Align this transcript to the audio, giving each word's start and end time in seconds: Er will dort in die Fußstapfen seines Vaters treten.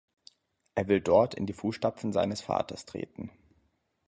Er 0.73 0.87
will 0.87 0.99
dort 0.99 1.35
in 1.35 1.45
die 1.45 1.53
Fußstapfen 1.53 2.11
seines 2.11 2.41
Vaters 2.41 2.87
treten. 2.87 3.29